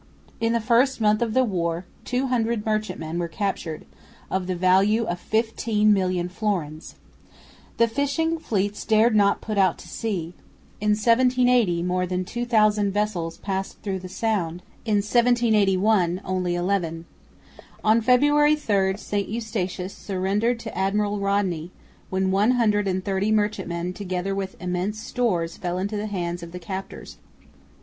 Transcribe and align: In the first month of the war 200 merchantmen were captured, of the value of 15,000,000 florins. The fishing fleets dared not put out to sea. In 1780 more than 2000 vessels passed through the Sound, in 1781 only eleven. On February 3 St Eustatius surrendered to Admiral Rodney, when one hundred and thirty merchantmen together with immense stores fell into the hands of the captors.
In 0.39 0.53
the 0.53 0.59
first 0.59 0.99
month 0.99 1.21
of 1.21 1.35
the 1.35 1.43
war 1.43 1.85
200 2.05 2.65
merchantmen 2.65 3.19
were 3.19 3.27
captured, 3.27 3.85
of 4.31 4.47
the 4.47 4.55
value 4.55 5.03
of 5.03 5.19
15,000,000 5.19 6.31
florins. 6.31 6.95
The 7.77 7.87
fishing 7.87 8.39
fleets 8.39 8.83
dared 8.83 9.15
not 9.15 9.41
put 9.41 9.59
out 9.59 9.77
to 9.77 9.87
sea. 9.87 10.33
In 10.79 10.95
1780 10.97 11.83
more 11.83 12.07
than 12.07 12.25
2000 12.25 12.91
vessels 12.91 13.37
passed 13.37 13.79
through 13.83 13.99
the 13.99 14.09
Sound, 14.09 14.63
in 14.85 15.03
1781 15.03 16.19
only 16.25 16.55
eleven. 16.55 17.05
On 17.83 18.01
February 18.01 18.55
3 18.55 18.97
St 18.97 19.29
Eustatius 19.29 19.93
surrendered 19.93 20.59
to 20.61 20.75
Admiral 20.75 21.19
Rodney, 21.19 21.69
when 22.09 22.31
one 22.31 22.53
hundred 22.53 22.87
and 22.87 23.05
thirty 23.05 23.31
merchantmen 23.31 23.93
together 23.93 24.33
with 24.33 24.59
immense 24.59 24.99
stores 24.99 25.57
fell 25.57 25.77
into 25.77 25.95
the 25.95 26.07
hands 26.07 26.41
of 26.41 26.53
the 26.53 26.57
captors. 26.57 27.17